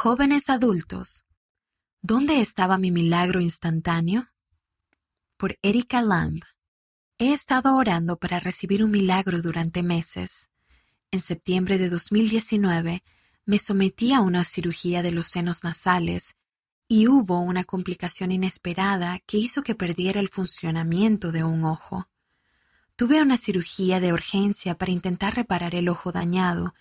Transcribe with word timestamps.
Jóvenes 0.00 0.48
adultos, 0.48 1.24
¿dónde 2.02 2.40
estaba 2.40 2.78
mi 2.78 2.92
milagro 2.92 3.40
instantáneo? 3.40 4.28
Por 5.36 5.58
Erika 5.60 6.02
Lamb. 6.02 6.40
He 7.18 7.32
estado 7.32 7.74
orando 7.74 8.16
para 8.16 8.38
recibir 8.38 8.84
un 8.84 8.92
milagro 8.92 9.42
durante 9.42 9.82
meses. 9.82 10.50
En 11.10 11.20
septiembre 11.20 11.78
de 11.78 11.90
2019 11.90 13.02
me 13.44 13.58
sometí 13.58 14.12
a 14.12 14.20
una 14.20 14.44
cirugía 14.44 15.02
de 15.02 15.10
los 15.10 15.26
senos 15.26 15.64
nasales 15.64 16.36
y 16.86 17.08
hubo 17.08 17.40
una 17.40 17.64
complicación 17.64 18.30
inesperada 18.30 19.18
que 19.26 19.38
hizo 19.38 19.64
que 19.64 19.74
perdiera 19.74 20.20
el 20.20 20.28
funcionamiento 20.28 21.32
de 21.32 21.42
un 21.42 21.64
ojo. 21.64 22.08
Tuve 22.94 23.20
una 23.20 23.36
cirugía 23.36 23.98
de 23.98 24.12
urgencia 24.12 24.78
para 24.78 24.92
intentar 24.92 25.34
reparar 25.34 25.74
el 25.74 25.88
ojo 25.88 26.12
dañado 26.12 26.72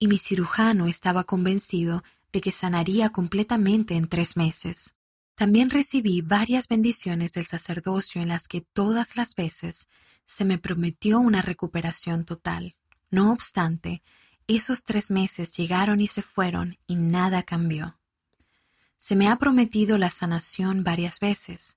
y 0.00 0.08
mi 0.08 0.18
cirujano 0.18 0.88
estaba 0.88 1.22
convencido 1.22 2.02
de 2.34 2.40
que 2.40 2.50
sanaría 2.50 3.10
completamente 3.10 3.94
en 3.94 4.08
tres 4.08 4.36
meses. 4.36 4.96
También 5.36 5.70
recibí 5.70 6.20
varias 6.20 6.66
bendiciones 6.66 7.30
del 7.30 7.46
sacerdocio 7.46 8.20
en 8.20 8.28
las 8.28 8.48
que 8.48 8.60
todas 8.60 9.16
las 9.16 9.36
veces 9.36 9.86
se 10.24 10.44
me 10.44 10.58
prometió 10.58 11.20
una 11.20 11.42
recuperación 11.42 12.24
total. 12.24 12.74
No 13.08 13.30
obstante, 13.30 14.02
esos 14.48 14.82
tres 14.82 15.12
meses 15.12 15.52
llegaron 15.52 16.00
y 16.00 16.08
se 16.08 16.22
fueron 16.22 16.76
y 16.88 16.96
nada 16.96 17.44
cambió. 17.44 18.00
Se 18.98 19.14
me 19.14 19.28
ha 19.28 19.36
prometido 19.36 19.96
la 19.96 20.10
sanación 20.10 20.82
varias 20.82 21.20
veces, 21.20 21.76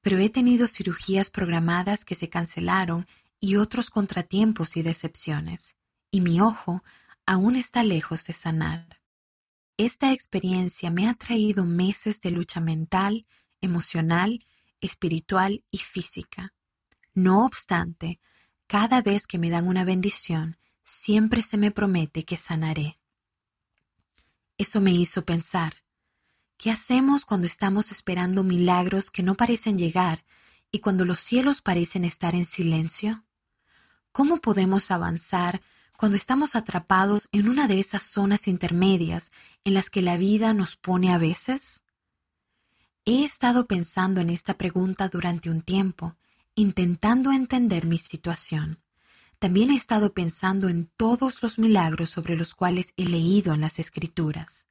pero 0.00 0.16
he 0.16 0.30
tenido 0.30 0.68
cirugías 0.68 1.28
programadas 1.28 2.06
que 2.06 2.14
se 2.14 2.30
cancelaron 2.30 3.06
y 3.40 3.56
otros 3.56 3.90
contratiempos 3.90 4.78
y 4.78 4.82
decepciones, 4.82 5.76
y 6.10 6.22
mi 6.22 6.40
ojo 6.40 6.82
aún 7.26 7.56
está 7.56 7.82
lejos 7.82 8.24
de 8.24 8.32
sanar. 8.32 8.97
Esta 9.78 10.12
experiencia 10.12 10.90
me 10.90 11.08
ha 11.08 11.14
traído 11.14 11.64
meses 11.64 12.20
de 12.20 12.32
lucha 12.32 12.58
mental, 12.60 13.28
emocional, 13.60 14.44
espiritual 14.80 15.62
y 15.70 15.78
física. 15.78 16.52
No 17.14 17.44
obstante, 17.44 18.18
cada 18.66 19.02
vez 19.02 19.28
que 19.28 19.38
me 19.38 19.50
dan 19.50 19.68
una 19.68 19.84
bendición, 19.84 20.58
siempre 20.82 21.42
se 21.42 21.58
me 21.58 21.70
promete 21.70 22.24
que 22.24 22.36
sanaré. 22.36 22.98
Eso 24.56 24.80
me 24.80 24.90
hizo 24.90 25.24
pensar, 25.24 25.84
¿qué 26.56 26.72
hacemos 26.72 27.24
cuando 27.24 27.46
estamos 27.46 27.92
esperando 27.92 28.42
milagros 28.42 29.12
que 29.12 29.22
no 29.22 29.36
parecen 29.36 29.78
llegar 29.78 30.24
y 30.72 30.80
cuando 30.80 31.04
los 31.04 31.20
cielos 31.20 31.62
parecen 31.62 32.04
estar 32.04 32.34
en 32.34 32.46
silencio? 32.46 33.24
¿Cómo 34.10 34.38
podemos 34.38 34.90
avanzar 34.90 35.62
cuando 35.98 36.16
estamos 36.16 36.54
atrapados 36.54 37.28
en 37.32 37.48
una 37.48 37.66
de 37.66 37.80
esas 37.80 38.04
zonas 38.04 38.46
intermedias 38.46 39.32
en 39.64 39.74
las 39.74 39.90
que 39.90 40.00
la 40.00 40.16
vida 40.16 40.54
nos 40.54 40.76
pone 40.76 41.12
a 41.12 41.18
veces? 41.18 41.82
He 43.04 43.24
estado 43.24 43.66
pensando 43.66 44.20
en 44.20 44.30
esta 44.30 44.56
pregunta 44.56 45.08
durante 45.08 45.50
un 45.50 45.60
tiempo, 45.60 46.14
intentando 46.54 47.32
entender 47.32 47.84
mi 47.84 47.98
situación. 47.98 48.78
También 49.40 49.72
he 49.72 49.74
estado 49.74 50.14
pensando 50.14 50.68
en 50.68 50.88
todos 50.96 51.42
los 51.42 51.58
milagros 51.58 52.10
sobre 52.10 52.36
los 52.36 52.54
cuales 52.54 52.94
he 52.96 53.04
leído 53.04 53.52
en 53.52 53.60
las 53.60 53.80
Escrituras. 53.80 54.68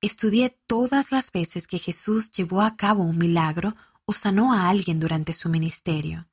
Estudié 0.00 0.58
todas 0.66 1.12
las 1.12 1.32
veces 1.32 1.66
que 1.66 1.78
Jesús 1.78 2.30
llevó 2.30 2.62
a 2.62 2.76
cabo 2.76 3.02
un 3.02 3.18
milagro 3.18 3.76
o 4.06 4.14
sanó 4.14 4.54
a 4.54 4.70
alguien 4.70 5.00
durante 5.00 5.34
su 5.34 5.50
ministerio. 5.50 6.28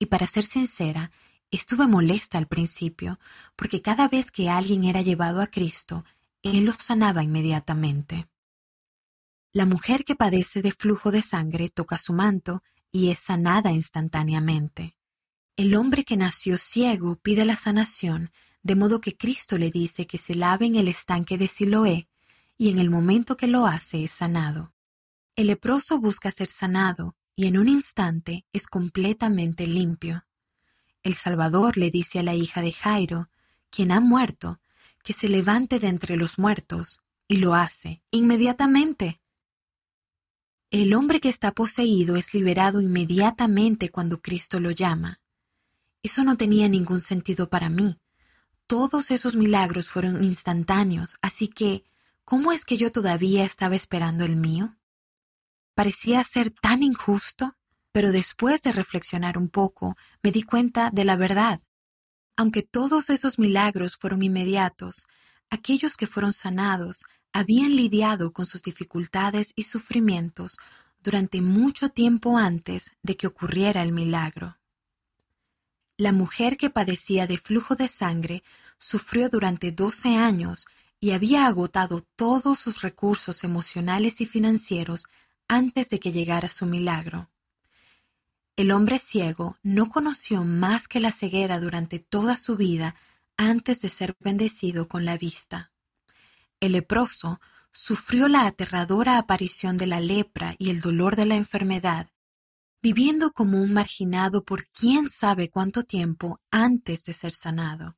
Y 0.00 0.06
para 0.06 0.26
ser 0.26 0.42
sincera, 0.42 1.12
Estuve 1.52 1.86
molesta 1.86 2.38
al 2.38 2.48
principio, 2.48 3.20
porque 3.56 3.82
cada 3.82 4.08
vez 4.08 4.30
que 4.30 4.48
alguien 4.48 4.84
era 4.84 5.02
llevado 5.02 5.42
a 5.42 5.48
Cristo, 5.48 6.02
Él 6.42 6.64
lo 6.64 6.72
sanaba 6.72 7.22
inmediatamente. 7.22 8.26
La 9.52 9.66
mujer 9.66 10.06
que 10.06 10.16
padece 10.16 10.62
de 10.62 10.72
flujo 10.72 11.10
de 11.10 11.20
sangre 11.20 11.68
toca 11.68 11.98
su 11.98 12.14
manto 12.14 12.62
y 12.90 13.10
es 13.10 13.18
sanada 13.18 13.70
instantáneamente. 13.70 14.96
El 15.54 15.74
hombre 15.74 16.04
que 16.04 16.16
nació 16.16 16.56
ciego 16.56 17.16
pide 17.16 17.44
la 17.44 17.56
sanación, 17.56 18.32
de 18.62 18.74
modo 18.74 19.02
que 19.02 19.18
Cristo 19.18 19.58
le 19.58 19.68
dice 19.68 20.06
que 20.06 20.16
se 20.16 20.34
lave 20.34 20.64
en 20.64 20.76
el 20.76 20.88
estanque 20.88 21.36
de 21.36 21.48
Siloé, 21.48 22.08
y 22.56 22.70
en 22.70 22.78
el 22.78 22.88
momento 22.88 23.36
que 23.36 23.46
lo 23.46 23.66
hace 23.66 24.04
es 24.04 24.12
sanado. 24.12 24.72
El 25.36 25.48
leproso 25.48 25.98
busca 25.98 26.30
ser 26.30 26.48
sanado, 26.48 27.14
y 27.36 27.46
en 27.46 27.58
un 27.58 27.68
instante 27.68 28.46
es 28.54 28.66
completamente 28.66 29.66
limpio. 29.66 30.24
El 31.02 31.14
Salvador 31.14 31.76
le 31.76 31.90
dice 31.90 32.20
a 32.20 32.22
la 32.22 32.34
hija 32.34 32.60
de 32.60 32.72
Jairo, 32.72 33.28
quien 33.70 33.90
ha 33.90 34.00
muerto, 34.00 34.60
que 35.02 35.12
se 35.12 35.28
levante 35.28 35.80
de 35.80 35.88
entre 35.88 36.16
los 36.16 36.38
muertos, 36.38 37.00
y 37.26 37.36
lo 37.36 37.54
hace 37.54 38.02
inmediatamente. 38.10 39.20
El 40.70 40.94
hombre 40.94 41.20
que 41.20 41.28
está 41.28 41.52
poseído 41.52 42.16
es 42.16 42.34
liberado 42.34 42.80
inmediatamente 42.80 43.90
cuando 43.90 44.20
Cristo 44.20 44.60
lo 44.60 44.70
llama. 44.70 45.20
Eso 46.02 46.24
no 46.24 46.36
tenía 46.36 46.68
ningún 46.68 47.00
sentido 47.00 47.48
para 47.48 47.68
mí. 47.68 47.98
Todos 48.66 49.10
esos 49.10 49.34
milagros 49.36 49.88
fueron 49.88 50.22
instantáneos, 50.22 51.18
así 51.20 51.48
que, 51.48 51.84
¿cómo 52.24 52.52
es 52.52 52.64
que 52.64 52.76
yo 52.76 52.92
todavía 52.92 53.44
estaba 53.44 53.76
esperando 53.76 54.24
el 54.24 54.36
mío? 54.36 54.76
Parecía 55.74 56.22
ser 56.24 56.50
tan 56.50 56.82
injusto 56.82 57.56
pero 57.92 58.10
después 58.10 58.62
de 58.62 58.72
reflexionar 58.72 59.38
un 59.38 59.48
poco 59.48 59.96
me 60.22 60.32
di 60.32 60.42
cuenta 60.42 60.90
de 60.90 61.04
la 61.04 61.16
verdad. 61.16 61.60
Aunque 62.36 62.62
todos 62.62 63.10
esos 63.10 63.38
milagros 63.38 63.96
fueron 63.96 64.22
inmediatos, 64.22 65.06
aquellos 65.50 65.96
que 65.96 66.06
fueron 66.06 66.32
sanados 66.32 67.04
habían 67.32 67.76
lidiado 67.76 68.32
con 68.32 68.46
sus 68.46 68.62
dificultades 68.62 69.52
y 69.54 69.64
sufrimientos 69.64 70.56
durante 71.02 71.40
mucho 71.42 71.90
tiempo 71.90 72.38
antes 72.38 72.92
de 73.02 73.16
que 73.16 73.26
ocurriera 73.26 73.82
el 73.82 73.92
milagro. 73.92 74.58
La 75.96 76.12
mujer 76.12 76.56
que 76.56 76.70
padecía 76.70 77.26
de 77.26 77.36
flujo 77.36 77.74
de 77.74 77.88
sangre 77.88 78.42
sufrió 78.78 79.28
durante 79.28 79.72
doce 79.72 80.16
años 80.16 80.66
y 81.00 81.10
había 81.10 81.46
agotado 81.46 82.02
todos 82.16 82.58
sus 82.58 82.82
recursos 82.82 83.44
emocionales 83.44 84.20
y 84.20 84.26
financieros 84.26 85.06
antes 85.48 85.90
de 85.90 86.00
que 86.00 86.12
llegara 86.12 86.48
su 86.48 86.66
milagro. 86.66 87.28
El 88.54 88.70
hombre 88.70 88.98
ciego 88.98 89.56
no 89.62 89.88
conoció 89.88 90.44
más 90.44 90.86
que 90.86 91.00
la 91.00 91.10
ceguera 91.10 91.58
durante 91.58 91.98
toda 91.98 92.36
su 92.36 92.56
vida 92.56 92.94
antes 93.38 93.80
de 93.80 93.88
ser 93.88 94.14
bendecido 94.20 94.88
con 94.88 95.06
la 95.06 95.16
vista. 95.16 95.72
El 96.60 96.72
leproso 96.72 97.40
sufrió 97.70 98.28
la 98.28 98.46
aterradora 98.46 99.16
aparición 99.16 99.78
de 99.78 99.86
la 99.86 100.00
lepra 100.00 100.54
y 100.58 100.68
el 100.68 100.82
dolor 100.82 101.16
de 101.16 101.24
la 101.24 101.36
enfermedad, 101.36 102.10
viviendo 102.82 103.32
como 103.32 103.62
un 103.62 103.72
marginado 103.72 104.44
por 104.44 104.66
quién 104.68 105.08
sabe 105.08 105.48
cuánto 105.48 105.84
tiempo 105.84 106.38
antes 106.50 107.04
de 107.04 107.14
ser 107.14 107.32
sanado. 107.32 107.96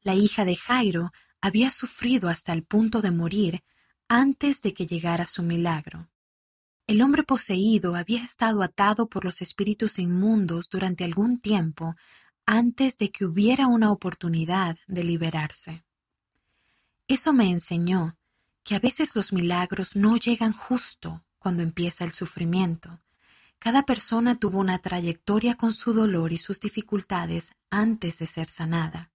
La 0.00 0.14
hija 0.14 0.46
de 0.46 0.56
Jairo 0.56 1.12
había 1.42 1.70
sufrido 1.70 2.30
hasta 2.30 2.54
el 2.54 2.64
punto 2.64 3.02
de 3.02 3.10
morir 3.10 3.62
antes 4.08 4.62
de 4.62 4.72
que 4.72 4.86
llegara 4.86 5.26
su 5.26 5.42
milagro. 5.42 6.08
El 6.86 7.02
hombre 7.02 7.24
poseído 7.24 7.96
había 7.96 8.22
estado 8.22 8.62
atado 8.62 9.08
por 9.08 9.24
los 9.24 9.42
espíritus 9.42 9.98
inmundos 9.98 10.68
durante 10.68 11.02
algún 11.02 11.40
tiempo 11.40 11.96
antes 12.46 12.96
de 12.96 13.10
que 13.10 13.24
hubiera 13.24 13.66
una 13.66 13.90
oportunidad 13.90 14.78
de 14.86 15.02
liberarse. 15.02 15.84
Eso 17.08 17.32
me 17.32 17.50
enseñó 17.50 18.16
que 18.62 18.76
a 18.76 18.78
veces 18.78 19.16
los 19.16 19.32
milagros 19.32 19.96
no 19.96 20.16
llegan 20.16 20.52
justo 20.52 21.24
cuando 21.38 21.64
empieza 21.64 22.04
el 22.04 22.12
sufrimiento. 22.12 23.00
Cada 23.58 23.82
persona 23.82 24.38
tuvo 24.38 24.60
una 24.60 24.78
trayectoria 24.78 25.56
con 25.56 25.72
su 25.72 25.92
dolor 25.92 26.32
y 26.32 26.38
sus 26.38 26.60
dificultades 26.60 27.52
antes 27.68 28.20
de 28.20 28.26
ser 28.26 28.48
sanada. 28.48 29.10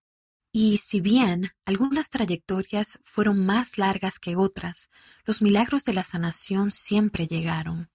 Y 0.53 0.78
si 0.78 1.00
bien 1.00 1.51
algunas 1.66 2.09
trayectorias 2.09 3.00
fueron 3.03 3.45
más 3.45 3.78
largas 3.78 4.19
que 4.19 4.35
otras, 4.35 4.89
los 5.23 5.41
milagros 5.41 5.86
de 5.86 5.94
la 5.94 6.03
sanación 6.03 6.71
siempre 6.71 7.25
llegaron. 7.25 7.89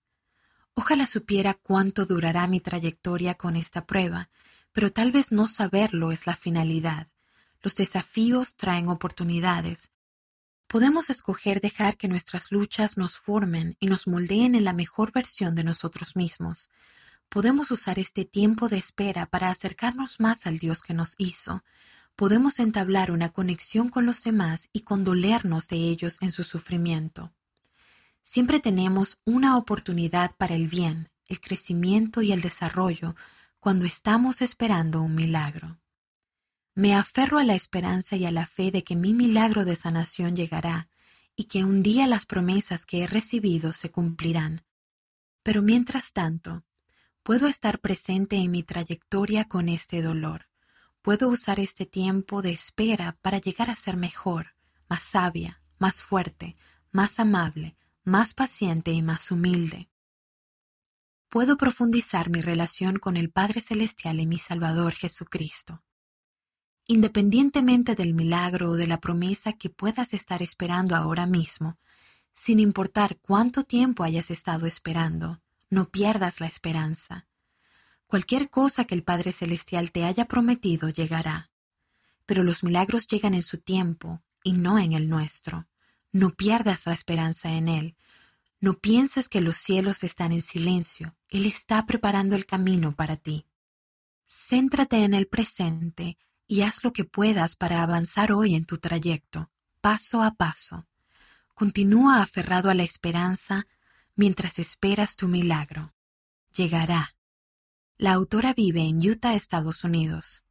Ojalá 0.74 1.06
supiera 1.06 1.54
cuánto 1.54 2.06
durará 2.06 2.46
mi 2.46 2.60
trayectoria 2.60 3.34
con 3.34 3.56
esta 3.56 3.84
prueba, 3.84 4.30
pero 4.72 4.90
tal 4.90 5.12
vez 5.12 5.32
no 5.32 5.48
saberlo 5.48 6.12
es 6.12 6.26
la 6.26 6.34
finalidad. 6.34 7.08
Los 7.62 7.76
desafíos 7.76 8.56
traen 8.56 8.88
oportunidades. 8.88 9.90
Podemos 10.66 11.10
escoger 11.10 11.60
dejar 11.60 11.96
que 11.96 12.08
nuestras 12.08 12.52
luchas 12.52 12.96
nos 12.96 13.16
formen 13.16 13.76
y 13.80 13.86
nos 13.86 14.06
moldeen 14.06 14.54
en 14.54 14.64
la 14.64 14.72
mejor 14.72 15.12
versión 15.12 15.54
de 15.54 15.64
nosotros 15.64 16.16
mismos. 16.16 16.70
Podemos 17.28 17.70
usar 17.70 17.98
este 17.98 18.24
tiempo 18.24 18.68
de 18.68 18.78
espera 18.78 19.26
para 19.26 19.50
acercarnos 19.50 20.20
más 20.20 20.46
al 20.46 20.58
Dios 20.58 20.82
que 20.82 20.94
nos 20.94 21.14
hizo, 21.18 21.64
podemos 22.16 22.58
entablar 22.58 23.10
una 23.10 23.28
conexión 23.30 23.90
con 23.90 24.06
los 24.06 24.22
demás 24.24 24.68
y 24.72 24.80
condolernos 24.80 25.68
de 25.68 25.76
ellos 25.76 26.18
en 26.22 26.32
su 26.32 26.42
sufrimiento. 26.42 27.32
Siempre 28.22 28.58
tenemos 28.58 29.18
una 29.24 29.56
oportunidad 29.56 30.34
para 30.36 30.54
el 30.54 30.66
bien, 30.66 31.10
el 31.28 31.40
crecimiento 31.40 32.22
y 32.22 32.32
el 32.32 32.40
desarrollo 32.40 33.14
cuando 33.60 33.84
estamos 33.84 34.42
esperando 34.42 35.02
un 35.02 35.14
milagro. 35.14 35.78
Me 36.74 36.94
aferro 36.94 37.38
a 37.38 37.44
la 37.44 37.54
esperanza 37.54 38.16
y 38.16 38.26
a 38.26 38.32
la 38.32 38.46
fe 38.46 38.70
de 38.70 38.82
que 38.84 38.96
mi 38.96 39.12
milagro 39.12 39.64
de 39.64 39.76
sanación 39.76 40.36
llegará, 40.36 40.88
y 41.36 41.44
que 41.44 41.64
un 41.64 41.82
día 41.82 42.06
las 42.06 42.26
promesas 42.26 42.86
que 42.86 43.02
he 43.02 43.06
recibido 43.06 43.72
se 43.72 43.90
cumplirán. 43.90 44.64
Pero 45.42 45.62
mientras 45.62 46.12
tanto, 46.12 46.64
puedo 47.22 47.46
estar 47.46 47.80
presente 47.80 48.36
en 48.36 48.50
mi 48.50 48.62
trayectoria 48.62 49.44
con 49.44 49.68
este 49.68 50.00
dolor. 50.00 50.48
Puedo 51.06 51.28
usar 51.28 51.60
este 51.60 51.86
tiempo 51.86 52.42
de 52.42 52.50
espera 52.50 53.16
para 53.22 53.38
llegar 53.38 53.70
a 53.70 53.76
ser 53.76 53.96
mejor, 53.96 54.56
más 54.88 55.04
sabia, 55.04 55.62
más 55.78 56.02
fuerte, 56.02 56.56
más 56.90 57.20
amable, 57.20 57.76
más 58.02 58.34
paciente 58.34 58.90
y 58.90 59.02
más 59.02 59.30
humilde. 59.30 59.88
Puedo 61.28 61.58
profundizar 61.58 62.28
mi 62.28 62.40
relación 62.40 62.98
con 62.98 63.16
el 63.16 63.30
Padre 63.30 63.60
Celestial 63.60 64.18
y 64.18 64.26
mi 64.26 64.38
Salvador 64.38 64.94
Jesucristo. 64.94 65.84
Independientemente 66.88 67.94
del 67.94 68.12
milagro 68.12 68.70
o 68.70 68.74
de 68.74 68.88
la 68.88 68.98
promesa 68.98 69.52
que 69.52 69.70
puedas 69.70 70.12
estar 70.12 70.42
esperando 70.42 70.96
ahora 70.96 71.24
mismo, 71.24 71.78
sin 72.34 72.58
importar 72.58 73.16
cuánto 73.18 73.62
tiempo 73.62 74.02
hayas 74.02 74.32
estado 74.32 74.66
esperando, 74.66 75.40
no 75.70 75.88
pierdas 75.88 76.40
la 76.40 76.48
esperanza. 76.48 77.28
Cualquier 78.06 78.50
cosa 78.50 78.84
que 78.84 78.94
el 78.94 79.02
Padre 79.02 79.32
Celestial 79.32 79.90
te 79.90 80.04
haya 80.04 80.26
prometido 80.26 80.88
llegará. 80.90 81.50
Pero 82.24 82.44
los 82.44 82.62
milagros 82.62 83.06
llegan 83.08 83.34
en 83.34 83.42
su 83.42 83.58
tiempo 83.58 84.22
y 84.44 84.52
no 84.52 84.78
en 84.78 84.92
el 84.92 85.08
nuestro. 85.08 85.66
No 86.12 86.30
pierdas 86.30 86.86
la 86.86 86.92
esperanza 86.92 87.50
en 87.50 87.68
Él. 87.68 87.96
No 88.60 88.74
pienses 88.74 89.28
que 89.28 89.40
los 89.40 89.56
cielos 89.56 90.04
están 90.04 90.32
en 90.32 90.42
silencio. 90.42 91.16
Él 91.28 91.46
está 91.46 91.84
preparando 91.84 92.36
el 92.36 92.46
camino 92.46 92.94
para 92.94 93.16
ti. 93.16 93.46
Céntrate 94.26 95.02
en 95.04 95.14
el 95.14 95.26
presente 95.26 96.16
y 96.46 96.62
haz 96.62 96.84
lo 96.84 96.92
que 96.92 97.04
puedas 97.04 97.56
para 97.56 97.82
avanzar 97.82 98.32
hoy 98.32 98.54
en 98.54 98.64
tu 98.64 98.78
trayecto, 98.78 99.50
paso 99.80 100.22
a 100.22 100.34
paso. 100.34 100.86
Continúa 101.54 102.22
aferrado 102.22 102.70
a 102.70 102.74
la 102.74 102.82
esperanza 102.82 103.66
mientras 104.14 104.58
esperas 104.58 105.16
tu 105.16 105.26
milagro. 105.26 105.92
Llegará. 106.52 107.15
La 107.98 108.12
autora 108.12 108.52
vive 108.52 108.82
en 108.82 109.00
Utah, 109.02 109.34
Estados 109.34 109.82
Unidos. 109.82 110.45